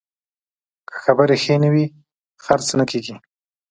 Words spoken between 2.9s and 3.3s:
کېږي.